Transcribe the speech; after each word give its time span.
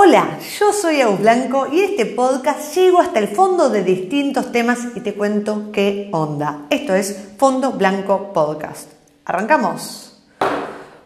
Hola, 0.00 0.38
yo 0.60 0.72
soy 0.72 1.00
Agus 1.00 1.18
Blanco 1.18 1.66
y 1.72 1.80
este 1.80 2.06
podcast 2.06 2.72
llego 2.76 3.00
hasta 3.00 3.18
el 3.18 3.26
fondo 3.26 3.68
de 3.68 3.82
distintos 3.82 4.52
temas 4.52 4.78
y 4.94 5.00
te 5.00 5.14
cuento 5.14 5.72
qué 5.72 6.08
onda. 6.12 6.66
Esto 6.70 6.94
es 6.94 7.30
Fondo 7.36 7.72
Blanco 7.72 8.32
Podcast. 8.32 8.92
¿Arrancamos? 9.24 10.22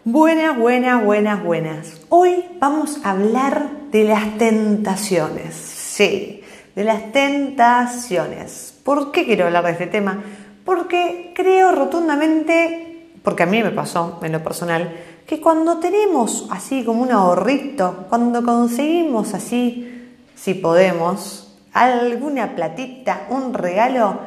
Buenas, 0.04 0.58
buenas, 0.58 1.02
buenas, 1.02 1.42
buenas. 1.42 2.02
Hoy 2.10 2.44
vamos 2.60 2.98
a 3.02 3.12
hablar 3.12 3.70
de 3.90 4.04
las 4.04 4.36
tentaciones. 4.36 5.54
Sí, 5.54 6.42
de 6.76 6.84
las 6.84 7.12
tentaciones. 7.12 8.74
¿Por 8.84 9.10
qué 9.10 9.24
quiero 9.24 9.46
hablar 9.46 9.64
de 9.64 9.72
este 9.72 9.86
tema? 9.86 10.22
Porque 10.66 11.32
creo 11.34 11.72
rotundamente, 11.72 12.91
porque 13.22 13.44
a 13.44 13.46
mí 13.46 13.62
me 13.62 13.70
pasó 13.70 14.18
en 14.22 14.32
lo 14.32 14.42
personal, 14.42 14.92
que 15.26 15.40
cuando 15.40 15.78
tenemos 15.78 16.46
así 16.50 16.84
como 16.84 17.02
un 17.02 17.12
ahorrito, 17.12 18.06
cuando 18.08 18.42
conseguimos 18.42 19.34
así, 19.34 20.10
si 20.34 20.54
podemos, 20.54 21.56
alguna 21.72 22.54
platita, 22.54 23.26
un 23.30 23.54
regalo 23.54 24.18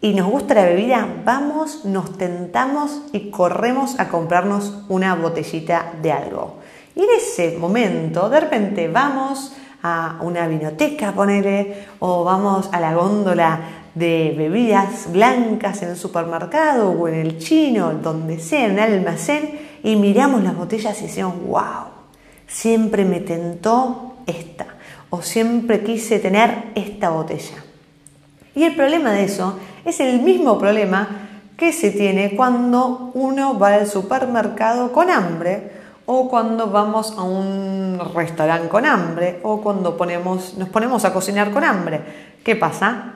y 0.00 0.14
nos 0.14 0.28
gusta 0.28 0.54
la 0.54 0.64
bebida, 0.64 1.06
vamos, 1.24 1.84
nos 1.84 2.18
tentamos 2.18 3.02
y 3.12 3.30
corremos 3.30 4.00
a 4.00 4.08
comprarnos 4.08 4.82
una 4.88 5.14
botellita 5.14 5.92
de 6.02 6.10
algo. 6.10 6.56
Y 6.96 7.02
en 7.02 7.10
ese 7.16 7.56
momento, 7.58 8.28
de 8.28 8.40
repente 8.40 8.88
vamos 8.88 9.54
a 9.82 10.18
una 10.22 10.46
vinoteca, 10.46 11.12
ponele, 11.12 11.86
o 12.00 12.24
vamos 12.24 12.68
a 12.72 12.80
la 12.80 12.94
góndola 12.94 13.81
de 13.94 14.34
bebidas 14.36 15.12
blancas 15.12 15.82
en 15.82 15.90
el 15.90 15.96
supermercado 15.96 16.90
o 16.90 17.08
en 17.08 17.14
el 17.14 17.38
chino, 17.38 17.92
donde 17.94 18.38
sea, 18.38 18.66
en 18.66 18.78
el 18.78 18.94
almacén, 18.94 19.60
y 19.82 19.96
miramos 19.96 20.42
las 20.42 20.56
botellas 20.56 20.98
y 21.00 21.06
decimos, 21.06 21.34
wow, 21.46 21.84
siempre 22.46 23.04
me 23.04 23.20
tentó 23.20 24.14
esta, 24.26 24.66
o 25.10 25.22
siempre 25.22 25.82
quise 25.82 26.18
tener 26.18 26.70
esta 26.74 27.10
botella. 27.10 27.64
Y 28.54 28.64
el 28.64 28.76
problema 28.76 29.12
de 29.12 29.24
eso 29.24 29.58
es 29.84 30.00
el 30.00 30.22
mismo 30.22 30.58
problema 30.58 31.28
que 31.56 31.72
se 31.72 31.90
tiene 31.90 32.34
cuando 32.34 33.10
uno 33.14 33.58
va 33.58 33.74
al 33.74 33.86
supermercado 33.86 34.92
con 34.92 35.10
hambre 35.10 35.70
o 36.06 36.28
cuando 36.28 36.70
vamos 36.70 37.14
a 37.16 37.22
un 37.22 38.00
restaurante 38.14 38.68
con 38.68 38.84
hambre 38.84 39.40
o 39.42 39.60
cuando 39.60 39.96
ponemos, 39.96 40.56
nos 40.58 40.68
ponemos 40.68 41.04
a 41.04 41.12
cocinar 41.12 41.50
con 41.52 41.64
hambre. 41.64 42.00
¿Qué 42.42 42.56
pasa? 42.56 43.11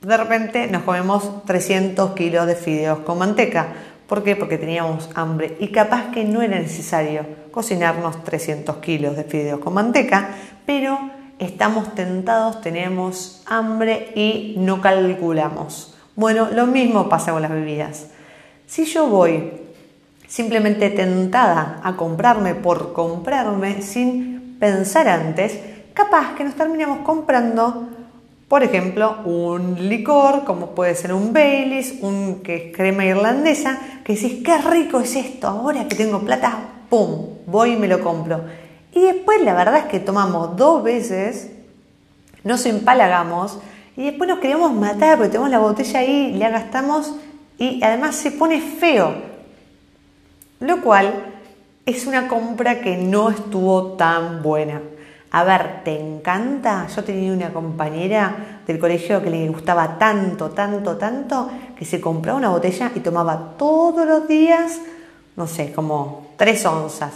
De 0.00 0.16
repente 0.16 0.66
nos 0.66 0.82
comemos 0.82 1.44
300 1.44 2.12
kilos 2.12 2.46
de 2.46 2.54
fideos 2.54 3.00
con 3.00 3.18
manteca 3.18 3.74
¿Por 4.10 4.24
qué? 4.24 4.34
Porque 4.34 4.58
teníamos 4.58 5.08
hambre 5.14 5.56
y 5.60 5.68
capaz 5.68 6.10
que 6.10 6.24
no 6.24 6.42
era 6.42 6.58
necesario 6.58 7.24
cocinarnos 7.52 8.24
300 8.24 8.78
kilos 8.78 9.14
de 9.14 9.22
fideos 9.22 9.60
con 9.60 9.72
manteca, 9.72 10.30
pero 10.66 10.98
estamos 11.38 11.94
tentados, 11.94 12.60
tenemos 12.60 13.40
hambre 13.46 14.10
y 14.16 14.56
no 14.58 14.80
calculamos. 14.80 15.94
Bueno, 16.16 16.48
lo 16.50 16.66
mismo 16.66 17.08
pasa 17.08 17.30
con 17.30 17.42
las 17.42 17.52
bebidas. 17.52 18.08
Si 18.66 18.84
yo 18.84 19.06
voy 19.06 19.52
simplemente 20.26 20.90
tentada 20.90 21.80
a 21.84 21.94
comprarme 21.94 22.56
por 22.56 22.92
comprarme 22.92 23.80
sin 23.80 24.56
pensar 24.58 25.06
antes, 25.06 25.56
capaz 25.94 26.34
que 26.34 26.42
nos 26.42 26.56
terminamos 26.56 27.06
comprando 27.06 27.88
por 28.50 28.64
ejemplo, 28.64 29.18
un 29.26 29.88
licor, 29.88 30.42
como 30.42 30.74
puede 30.74 30.96
ser 30.96 31.12
un 31.12 31.32
Baileys, 31.32 31.94
un 32.00 32.40
que 32.42 32.56
es 32.56 32.76
crema 32.76 33.04
irlandesa, 33.04 33.78
que 34.02 34.14
decís, 34.14 34.42
qué 34.44 34.58
rico 34.58 34.98
es 34.98 35.14
esto, 35.14 35.46
ahora 35.46 35.86
que 35.86 35.94
tengo 35.94 36.18
plata, 36.18 36.58
¡pum! 36.88 37.26
Voy 37.46 37.74
y 37.74 37.76
me 37.76 37.86
lo 37.86 38.02
compro. 38.02 38.40
Y 38.92 39.02
después 39.02 39.40
la 39.42 39.54
verdad 39.54 39.76
es 39.76 39.84
que 39.84 40.00
tomamos 40.00 40.56
dos 40.56 40.82
veces, 40.82 41.48
nos 42.42 42.66
empalagamos 42.66 43.60
y 43.96 44.06
después 44.06 44.28
nos 44.28 44.40
queremos 44.40 44.72
matar 44.72 45.16
porque 45.16 45.30
tenemos 45.30 45.50
la 45.52 45.60
botella 45.60 46.00
ahí, 46.00 46.34
la 46.36 46.50
gastamos 46.50 47.14
y 47.56 47.80
además 47.84 48.16
se 48.16 48.32
pone 48.32 48.60
feo. 48.60 49.14
Lo 50.58 50.80
cual 50.80 51.14
es 51.86 52.04
una 52.04 52.26
compra 52.26 52.80
que 52.80 52.96
no 52.96 53.30
estuvo 53.30 53.92
tan 53.92 54.42
buena. 54.42 54.80
A 55.32 55.44
ver, 55.44 55.84
¿te 55.84 55.98
encanta? 55.98 56.88
Yo 56.88 57.04
tenía 57.04 57.32
una 57.32 57.52
compañera 57.52 58.62
del 58.66 58.80
colegio 58.80 59.22
que 59.22 59.30
le 59.30 59.48
gustaba 59.48 59.96
tanto, 59.96 60.50
tanto, 60.50 60.96
tanto, 60.96 61.48
que 61.76 61.84
se 61.84 62.00
compraba 62.00 62.36
una 62.36 62.48
botella 62.48 62.90
y 62.94 63.00
tomaba 63.00 63.54
todos 63.56 64.06
los 64.06 64.26
días, 64.26 64.80
no 65.36 65.46
sé, 65.46 65.72
como 65.72 66.30
tres 66.36 66.66
onzas, 66.66 67.12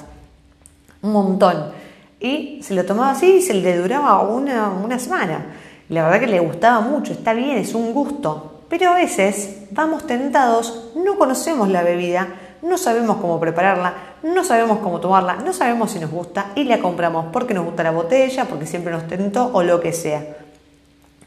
un 1.03 1.13
montón. 1.13 1.73
Y 2.21 2.61
se 2.63 2.75
lo 2.75 2.85
tomaba 2.85 3.11
así 3.11 3.39
y 3.39 3.43
se 3.43 3.55
le 3.55 3.77
duraba 3.77 4.21
una, 4.21 4.99
semana. 4.99 5.47
la 5.89 6.05
verdad 6.05 6.21
que 6.21 6.27
le 6.29 6.39
gustaba 6.39 6.81
mucho, 6.81 7.13
está 7.13 7.35
bien, 7.35 7.59
es 7.59 7.75
un 7.75 7.93
gusto. 7.93 8.63
Pero 8.69 8.91
a 8.91 8.95
veces 8.95 9.65
vamos 9.73 10.07
tentados, 10.07 10.93
no 10.95 11.19
conocemos 11.19 11.69
la 11.69 11.83
bebida, 11.83 12.29
no 12.65 12.79
sabemos 12.79 13.19
cómo 13.19 13.39
prepararla, 13.39 13.95
no 14.23 14.43
sabemos 14.43 14.79
cómo 14.79 14.99
tomarla, 14.99 15.37
no 15.37 15.53
sabemos 15.53 15.91
si 15.91 15.99
nos 15.99 16.11
gusta 16.11 16.53
y 16.55 16.65
la 16.65 16.79
compramos 16.79 17.27
porque 17.31 17.53
nos 17.53 17.65
gusta 17.67 17.83
la 17.83 17.91
botella, 17.91 18.47
porque 18.47 18.67
siempre 18.67 18.93
nos 18.93 19.07
tentó 19.07 19.51
o 19.53 19.63
lo 19.63 19.81
que 19.81 19.93
sea. 19.93 20.39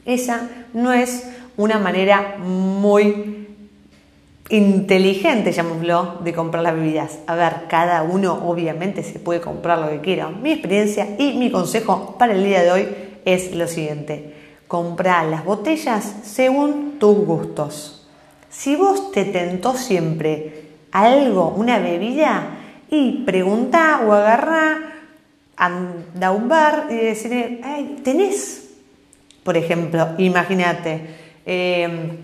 Esa 0.04 0.50
no 0.74 0.92
es 0.94 1.30
una 1.56 1.78
manera 1.78 2.38
muy 2.40 3.48
inteligente, 4.50 5.52
llamémoslo, 5.52 6.20
de 6.24 6.34
comprar 6.34 6.64
las 6.64 6.74
bebidas. 6.74 7.20
A 7.28 7.36
ver, 7.36 7.68
cada 7.68 8.02
uno 8.02 8.34
obviamente 8.48 9.04
se 9.04 9.20
puede 9.20 9.40
comprar 9.40 9.78
lo 9.78 9.90
que 9.90 10.02
quiera. 10.02 10.30
Mi 10.30 10.52
experiencia 10.52 11.08
y 11.20 11.34
mi 11.34 11.52
consejo 11.52 12.16
para 12.18 12.34
el 12.34 12.44
día 12.44 12.64
de 12.64 12.72
hoy 12.72 12.88
es 13.26 13.54
lo 13.54 13.68
siguiente. 13.68 14.34
Compra 14.68 15.24
las 15.24 15.46
botellas 15.46 16.16
según 16.24 16.98
tus 16.98 17.16
gustos. 17.16 18.08
Si 18.50 18.76
vos 18.76 19.12
te 19.12 19.26
tentó 19.26 19.76
siempre 19.76 20.67
algo, 20.92 21.50
una 21.50 21.80
bebida, 21.80 22.58
y 22.90 23.24
pregunta 23.26 24.02
o 24.06 24.14
agarra, 24.14 24.94
anda 25.58 26.28
a 26.28 26.32
un 26.32 26.48
bar 26.48 26.88
y 26.90 26.96
decirle, 26.96 27.60
¿tenés? 28.04 28.70
Por 29.44 29.58
ejemplo, 29.58 30.10
imagínate, 30.18 31.02
em, 31.46 32.18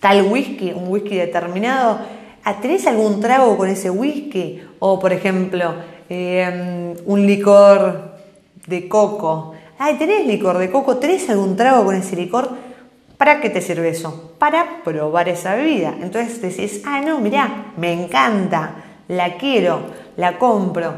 tal 0.00 0.22
whisky, 0.30 0.72
un 0.72 0.88
whisky 0.88 1.16
determinado, 1.16 2.00
ah, 2.44 2.60
¿tenés 2.60 2.86
algún 2.86 3.20
trago 3.20 3.56
con 3.56 3.68
ese 3.68 3.90
whisky? 3.90 4.62
O, 4.78 4.98
por 4.98 5.12
ejemplo, 5.12 5.74
em, 6.08 6.94
un 7.06 7.26
licor 7.26 8.16
de 8.66 8.88
coco. 8.88 9.54
Ay, 9.78 9.96
¿tenés 9.96 10.26
licor 10.26 10.58
de 10.58 10.70
coco? 10.70 10.96
¿Tenés 10.98 11.28
algún 11.30 11.56
trago 11.56 11.84
con 11.84 11.94
ese 11.94 12.16
licor? 12.16 12.50
¿Para 13.20 13.38
qué 13.38 13.50
te 13.50 13.60
sirve 13.60 13.90
eso? 13.90 14.32
Para 14.38 14.82
probar 14.82 15.28
esa 15.28 15.54
bebida. 15.54 15.94
Entonces 16.00 16.40
decís, 16.40 16.80
ah, 16.86 17.02
no, 17.02 17.20
mirá, 17.20 17.66
me 17.76 17.92
encanta 17.92 18.76
la 19.08 19.36
quiero, 19.36 19.82
la 20.16 20.38
compro. 20.38 20.94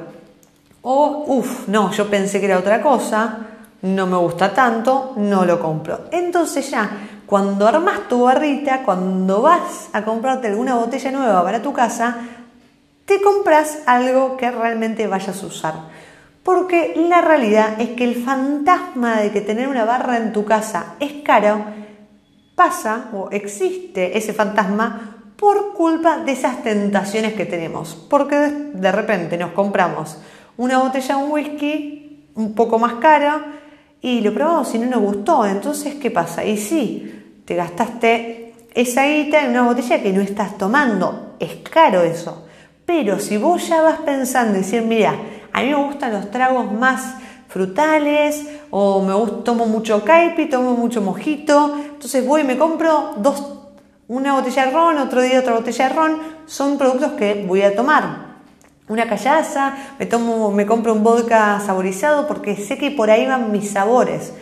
O, 0.83 1.25
uff, 1.27 1.66
no, 1.66 1.91
yo 1.91 2.09
pensé 2.09 2.38
que 2.38 2.47
era 2.47 2.60
otra 2.60 2.81
cosa, 2.81 3.38
no 3.83 4.06
me 4.06 4.16
gusta 4.19 4.55
tanto, 4.55 5.15
no 5.16 5.44
lo 5.44 5.59
compro. 5.59 6.03
Entonces 6.12 6.71
ya, 6.71 6.91
cuando 7.27 7.66
armas 7.66 8.06
tu 8.09 8.22
barrita, 8.22 8.84
cuando 8.84 9.43
vas 9.43 9.89
a 9.93 10.04
comprarte 10.04 10.47
alguna 10.47 10.77
botella 10.77 11.10
nueva 11.10 11.43
para 11.43 11.60
tu 11.60 11.72
casa, 11.72 12.19
te 13.04 13.21
compras 13.21 13.81
algo 13.84 14.37
que 14.37 14.49
realmente 14.49 15.09
vayas 15.09 15.43
a 15.43 15.47
usar. 15.47 15.75
Porque 16.44 16.94
la 16.97 17.21
realidad 17.21 17.81
es 17.81 17.91
que 17.91 18.04
el 18.04 18.22
fantasma 18.25 19.21
de 19.21 19.33
que 19.33 19.41
tener 19.41 19.66
una 19.66 19.84
barra 19.84 20.19
en 20.19 20.33
tu 20.33 20.44
casa 20.44 20.94
es 21.00 21.15
caro, 21.25 21.81
pasa 22.54 23.10
o 23.12 23.28
existe 23.30 24.16
ese 24.16 24.32
fantasma 24.32 25.18
por 25.36 25.74
culpa 25.74 26.18
de 26.18 26.32
esas 26.32 26.62
tentaciones 26.62 27.34
que 27.34 27.46
tenemos. 27.46 27.94
Porque 27.94 28.36
de 28.36 28.92
repente 28.92 29.36
nos 29.36 29.52
compramos 29.52 30.18
una 30.56 30.78
botella 30.78 31.16
de 31.16 31.22
un 31.22 31.32
whisky 31.32 32.28
un 32.34 32.54
poco 32.54 32.78
más 32.78 32.94
cara 32.94 33.44
y 34.00 34.21
lo 34.21 34.32
probamos 34.32 34.74
y 34.74 34.78
no 34.78 34.86
nos 34.86 35.00
gustó. 35.00 35.44
Entonces, 35.47 35.97
¿qué 35.97 36.10
pasa? 36.10 36.44
Y 36.44 36.56
sí, 36.56 37.41
te 37.44 37.54
gastaste 37.54 38.54
esa 38.74 39.04
guita 39.06 39.44
en 39.44 39.50
una 39.50 39.62
botella 39.62 40.03
que 40.03 40.12
no 40.12 40.21
estás 40.21 40.56
tomando. 40.59 41.36
Es 41.41 41.56
caro 41.68 42.03
eso. 42.03 42.47
Pero 42.86 43.18
si 43.18 43.36
vos 43.36 43.68
ya 43.68 43.82
vas 43.82 44.00
pensando 44.00 44.59
y 44.59 44.62
decir, 44.62 44.82
mira, 44.82 45.15
a 45.53 45.62
mí 45.62 45.68
me 45.68 45.84
gustan 45.84 46.12
los 46.12 46.30
tragos 46.30 46.72
más 46.72 47.16
frutales 47.53 48.47
o 48.71 49.03
me 49.03 49.43
tomo 49.43 49.66
mucho 49.66 50.03
caipi, 50.03 50.49
tomo 50.49 50.72
mucho 50.72 51.03
mojito, 51.03 51.77
entonces 51.77 52.27
voy 52.27 52.41
y 52.41 52.45
me 52.45 52.57
compro 52.57 53.15
dos 53.19 53.59
una 54.09 54.34
botella 54.34 54.66
de 54.66 54.72
ron, 54.72 54.99
otro 54.99 55.22
día 55.22 55.41
otra 55.41 55.54
botella 55.54 55.89
de 55.89 55.95
ron, 55.95 56.19
son 56.47 56.77
productos 56.77 57.13
que 57.13 57.45
voy 57.47 57.63
a 57.63 57.75
tomar. 57.75 58.33
Una 58.89 59.09
callaza, 59.09 59.75
me, 59.99 60.07
tomo, 60.07 60.51
me 60.51 60.66
compro 60.66 60.93
un 60.93 61.03
vodka 61.03 61.60
saborizado 61.65 62.27
porque 62.27 62.57
sé 62.57 62.77
que 62.77 62.91
por 62.91 63.10
ahí 63.10 63.27
van 63.27 63.53
mis 63.53 63.71
sabores. 63.71 64.34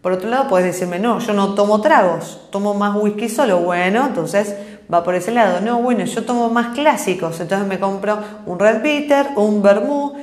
Por 0.00 0.12
otro 0.12 0.30
lado, 0.30 0.48
puedes 0.48 0.66
decirme, 0.66 0.98
no, 0.98 1.18
yo 1.18 1.34
no 1.34 1.54
tomo 1.54 1.80
tragos, 1.80 2.48
tomo 2.50 2.72
más 2.72 2.96
whisky 2.96 3.28
solo. 3.28 3.58
Bueno, 3.58 4.06
entonces 4.06 4.54
va 4.92 5.02
por 5.02 5.14
ese 5.14 5.32
lado. 5.32 5.60
No, 5.60 5.82
bueno, 5.82 6.04
yo 6.04 6.24
tomo 6.24 6.48
más 6.48 6.74
clásicos, 6.74 7.40
entonces 7.40 7.66
me 7.66 7.78
compro 7.78 8.18
un 8.46 8.58
Red 8.58 8.82
Bitter, 8.82 9.26
un 9.36 9.60
Vermouth, 9.60 10.14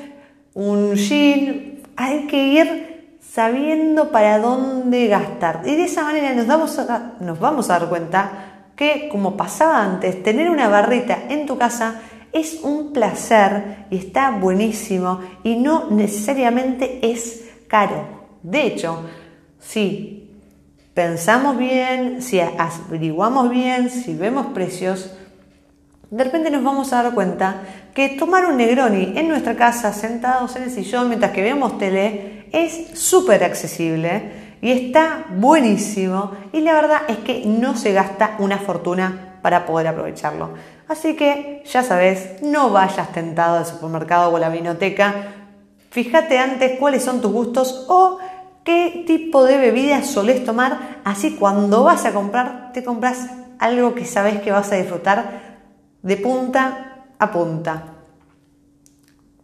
un 0.56 0.96
Gin, 0.96 1.75
hay 1.96 2.28
que 2.28 2.44
ir 2.44 3.20
sabiendo 3.34 4.12
para 4.12 4.40
dónde 4.40 5.08
gastar. 5.08 5.62
Y 5.66 5.76
de 5.76 5.86
esa 5.86 6.04
manera 6.04 6.34
nos, 6.34 6.48
damos 6.48 6.80
nos 7.20 7.40
vamos 7.40 7.70
a 7.70 7.80
dar 7.80 7.90
cuenta 7.90 8.72
que, 8.76 9.10
como 9.10 9.38
pasaba 9.38 9.84
antes, 9.84 10.22
tener 10.24 10.50
una 10.50 10.68
barrita 10.68 11.24
en 11.30 11.46
tu 11.46 11.58
casa 11.58 12.02
es 12.32 12.60
un 12.64 12.92
placer 12.92 13.86
y 13.90 13.98
está 13.98 14.32
buenísimo 14.32 15.22
y 15.44 15.56
no 15.56 15.90
necesariamente 15.90 17.00
es 17.02 17.46
caro. 17.68 18.06
De 18.44 18.68
hecho, 18.68 19.04
si 19.60 20.30
pensamos 20.94 21.58
bien, 21.58 22.22
si 22.22 22.40
averiguamos 22.42 23.50
bien, 23.50 23.90
si 23.90 24.16
vemos 24.16 24.48
precios, 24.48 25.16
de 26.10 26.24
repente 26.24 26.50
nos 26.50 26.64
vamos 26.64 26.94
a 26.94 27.04
dar 27.04 27.14
cuenta 27.14 27.62
que 27.94 28.10
tomar 28.10 28.46
un 28.46 28.58
Negroni 28.58 29.14
en 29.16 29.28
nuestra 29.28 29.56
casa, 29.56 29.94
sentados 29.94 30.56
en 30.56 30.64
el 30.64 30.72
sillón 30.72 31.08
mientras 31.08 31.32
que 31.32 31.42
vemos 31.42 31.78
tele, 31.78 32.48
es 32.52 32.98
súper 33.00 33.44
accesible 33.44 34.58
y 34.62 34.72
está 34.72 35.26
buenísimo 35.30 36.32
y 36.54 36.62
la 36.62 36.74
verdad 36.74 37.02
es 37.08 37.18
que 37.18 37.44
no 37.46 37.76
se 37.76 37.94
gasta 37.94 38.36
una 38.40 38.58
fortuna 38.58 39.38
para 39.42 39.66
poder 39.66 39.88
aprovecharlo. 39.88 40.52
Así 40.88 41.16
que 41.16 41.64
ya 41.66 41.84
sabes, 41.84 42.42
no 42.42 42.70
vayas 42.70 43.12
tentado 43.12 43.58
al 43.58 43.66
supermercado 43.66 44.32
o 44.32 44.38
a 44.38 44.40
la 44.40 44.50
vinoteca. 44.50 45.14
Fíjate 45.92 46.38
antes 46.38 46.80
cuáles 46.80 47.04
son 47.04 47.22
tus 47.22 47.32
gustos 47.32 47.86
o 47.88 48.20
qué 48.64 49.04
tipo 49.08 49.44
de 49.44 49.58
bebidas 49.58 50.08
solés 50.08 50.44
tomar. 50.46 51.00
Así 51.04 51.36
cuando 51.36 51.84
vas 51.84 52.06
a 52.06 52.12
comprar, 52.12 52.72
te 52.74 52.84
compras 52.84 53.28
algo 53.60 53.96
que 53.96 54.06
sabes 54.06 54.42
que 54.42 54.52
vas 54.52 54.72
a 54.72 54.76
disfrutar 54.76 55.45
de 56.06 56.18
punta 56.18 57.08
a 57.18 57.32
punta. 57.32 57.84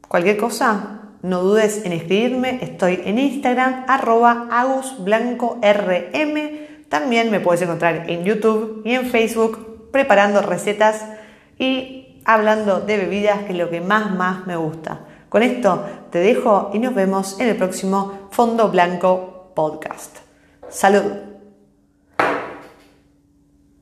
Cualquier 0.07 0.37
cosa, 0.37 1.01
no 1.23 1.41
dudes 1.41 1.83
en 1.85 1.91
escribirme. 1.91 2.59
Estoy 2.61 3.01
en 3.03 3.17
Instagram, 3.17 3.85
arroba 3.87 4.47
agusblancorm. 4.51 5.61
También 6.87 7.31
me 7.31 7.39
puedes 7.39 7.61
encontrar 7.63 8.09
en 8.09 8.23
YouTube 8.23 8.83
y 8.85 8.93
en 8.93 9.07
Facebook 9.07 9.89
preparando 9.91 10.41
recetas 10.41 11.03
y 11.57 12.21
hablando 12.25 12.81
de 12.81 12.97
bebidas, 12.97 13.39
que 13.43 13.53
es 13.53 13.57
lo 13.57 13.69
que 13.69 13.81
más, 13.81 14.11
más 14.11 14.45
me 14.45 14.55
gusta. 14.55 15.01
Con 15.29 15.41
esto 15.41 15.83
te 16.11 16.19
dejo 16.19 16.69
y 16.73 16.79
nos 16.79 16.93
vemos 16.93 17.39
en 17.39 17.47
el 17.47 17.55
próximo 17.55 18.27
Fondo 18.31 18.69
Blanco 18.69 19.51
Podcast. 19.55 20.17
Salud. 20.69 21.30